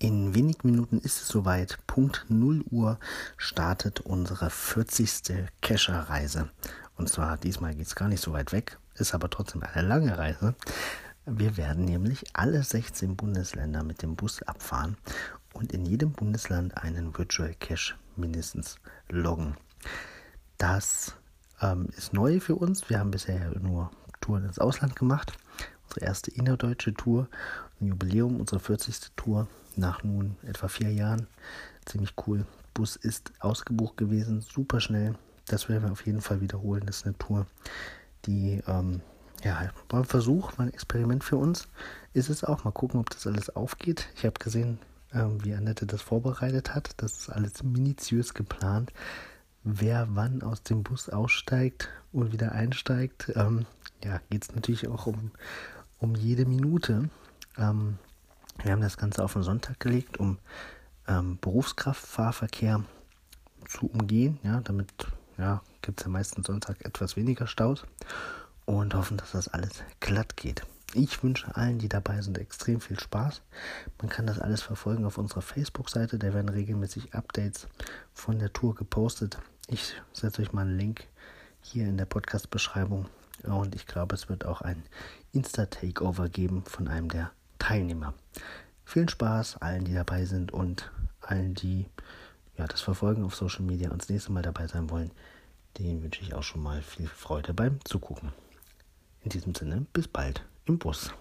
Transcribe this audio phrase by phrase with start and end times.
[0.00, 1.78] wenigen Minuten ist es soweit.
[1.86, 2.98] Punkt 0 Uhr
[3.36, 5.48] startet unsere 40.
[5.60, 6.50] Kescher-Reise.
[6.96, 10.16] Und zwar diesmal geht es gar nicht so weit weg, ist aber trotzdem eine lange
[10.18, 10.54] Reise.
[11.26, 14.96] Wir werden nämlich alle 16 Bundesländer mit dem Bus abfahren
[15.52, 18.76] und in jedem Bundesland einen Virtual Cache mindestens
[19.08, 19.56] loggen.
[20.56, 21.14] Das
[21.60, 22.88] ähm, ist neu für uns.
[22.88, 23.90] Wir haben bisher nur
[24.20, 25.32] Touren ins Ausland gemacht.
[25.98, 27.26] Unsere erste innerdeutsche Tour,
[27.80, 29.16] ein Jubiläum, unsere 40.
[29.16, 31.26] Tour nach nun etwa vier Jahren.
[31.86, 32.46] Ziemlich cool.
[32.72, 35.16] Bus ist ausgebucht gewesen, super schnell.
[35.48, 36.84] Das werden wir auf jeden Fall wiederholen.
[36.86, 37.46] Das ist eine Tour,
[38.26, 39.00] die ähm,
[39.42, 41.66] ja, war ein Versuch, war ein Experiment für uns.
[42.12, 42.62] Ist es auch.
[42.62, 44.08] Mal gucken, ob das alles aufgeht.
[44.14, 44.78] Ich habe gesehen,
[45.12, 46.90] ähm, wie Annette das vorbereitet hat.
[46.98, 48.92] Das ist alles minutiös geplant.
[49.64, 53.32] Wer wann aus dem Bus aussteigt und wieder einsteigt.
[53.34, 53.66] Ähm,
[54.04, 55.32] ja, geht es natürlich auch um,
[55.98, 57.10] um jede Minute.
[57.56, 57.98] Ähm,
[58.62, 60.38] wir haben das Ganze auf den Sonntag gelegt, um
[61.06, 62.84] ähm, Berufskraftfahrverkehr
[63.68, 64.38] zu umgehen.
[64.42, 64.92] Ja, damit
[65.36, 67.84] ja, gibt es ja meistens Sonntag etwas weniger Staus
[68.64, 70.62] und hoffen, dass das alles glatt geht.
[70.94, 73.42] Ich wünsche allen, die dabei sind, extrem viel Spaß.
[74.00, 76.18] Man kann das alles verfolgen auf unserer Facebook-Seite.
[76.18, 77.68] Da werden regelmäßig Updates
[78.14, 79.38] von der Tour gepostet.
[79.68, 81.06] Ich setze euch mal einen Link
[81.60, 83.06] hier in der Podcast-Beschreibung.
[83.44, 84.82] Und ich glaube, es wird auch ein
[85.32, 88.14] Insta-Takeover geben von einem der Teilnehmer.
[88.84, 91.86] Viel Spaß allen, die dabei sind und allen, die
[92.56, 95.10] ja, das verfolgen auf Social Media und das nächste Mal dabei sein wollen.
[95.78, 98.32] Denen wünsche ich auch schon mal viel Freude beim Zugucken.
[99.22, 101.12] In diesem Sinne, bis bald im Bus.